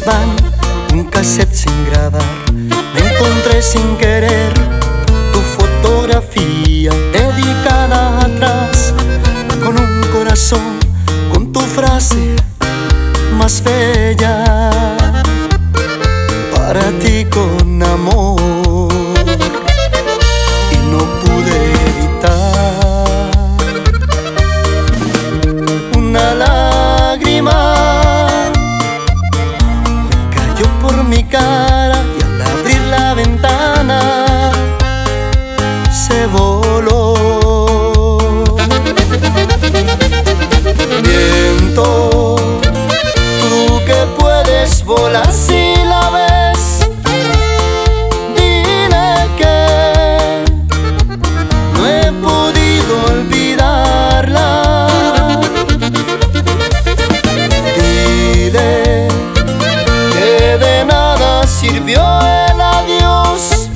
Desván 0.00 0.34
un 0.94 1.04
cassette 1.04 1.52
sin 1.54 1.84
grabar, 1.90 2.22
me 2.52 3.00
encontré 3.00 3.60
sin 3.60 3.98
querer 3.98 4.54
tu 5.30 5.40
fotografía 5.40 6.90
dedicada 7.12 8.20
atrás, 8.20 8.94
con 9.62 9.78
un 9.78 10.00
corazón, 10.10 10.78
con 11.30 11.52
tu 11.52 11.60
frase 11.60 12.34
más 13.36 13.62
bella, 13.62 14.70
para 16.54 16.90
ti 17.02 17.26
con 17.26 17.82
amor. 17.82 18.29
Sirvió 61.80 62.02
el 62.20 62.60
adiós. 62.60 63.70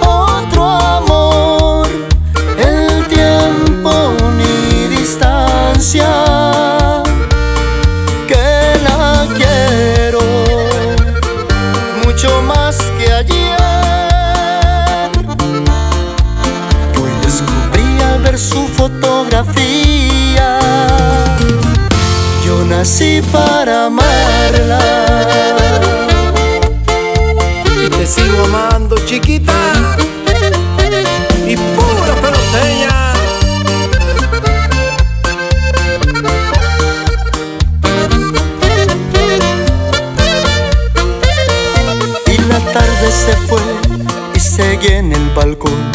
Otro 0.00 0.64
amor, 0.64 1.88
el 2.58 3.06
tiempo 3.06 4.12
ni 4.36 4.88
distancia. 4.96 6.10
Que 8.26 8.78
la 8.82 9.26
quiero 9.36 10.20
mucho 12.04 12.42
más 12.42 12.76
que 12.98 13.12
ayer. 13.12 13.46
Hoy 17.00 17.10
descubrí 17.22 18.02
al 18.02 18.20
ver 18.22 18.38
su 18.38 18.66
fotografía. 18.66 20.58
Yo 22.44 22.64
nací 22.64 23.22
para 23.32 23.86
amarla. 23.86 25.13
Chiquita. 29.14 29.52
Y 31.46 31.56
pura 31.56 32.14
peloteña. 32.22 33.12
Y 42.26 42.38
la 42.48 42.58
tarde 42.72 43.12
se 43.12 43.36
fue 43.46 43.60
y 44.34 44.40
seguí 44.40 44.88
en 44.88 45.12
el 45.12 45.30
balcón. 45.30 45.92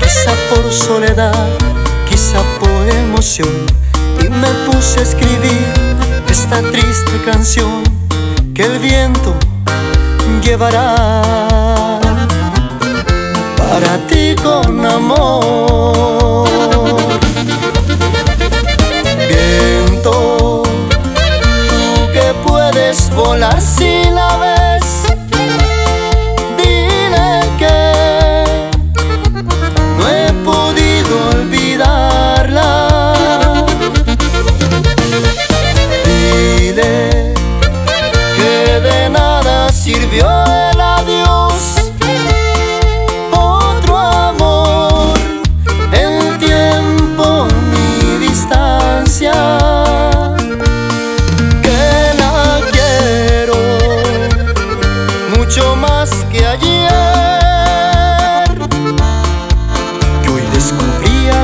Quizá 0.00 0.32
por 0.48 0.72
soledad, 0.72 1.48
quizá 2.08 2.40
por 2.58 2.88
emoción. 2.88 3.50
Y 4.20 4.28
me 4.30 4.48
puse 4.66 5.00
a 5.00 5.02
escribir 5.02 5.66
esta 6.28 6.62
triste 6.70 7.20
canción 7.24 7.82
que 8.54 8.62
el 8.62 8.78
viento 8.78 9.34
llevará 10.42 11.51
para 13.72 13.96
ti 14.06 14.34
con 14.42 14.84
amor. 14.84 16.21